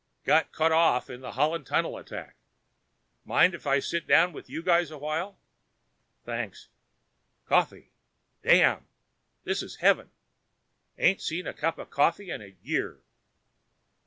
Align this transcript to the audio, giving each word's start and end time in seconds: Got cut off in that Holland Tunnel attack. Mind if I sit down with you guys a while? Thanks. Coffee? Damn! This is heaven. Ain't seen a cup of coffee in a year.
Got 0.23 0.51
cut 0.51 0.71
off 0.71 1.11
in 1.11 1.21
that 1.21 1.33
Holland 1.33 1.67
Tunnel 1.67 1.95
attack. 1.95 2.35
Mind 3.23 3.53
if 3.53 3.67
I 3.67 3.77
sit 3.77 4.07
down 4.07 4.33
with 4.33 4.49
you 4.49 4.63
guys 4.63 4.89
a 4.89 4.97
while? 4.97 5.37
Thanks. 6.25 6.69
Coffee? 7.45 7.91
Damn! 8.41 8.87
This 9.43 9.61
is 9.61 9.75
heaven. 9.75 10.09
Ain't 10.97 11.21
seen 11.21 11.45
a 11.45 11.53
cup 11.53 11.77
of 11.77 11.91
coffee 11.91 12.31
in 12.31 12.41
a 12.41 12.55
year. 12.63 13.01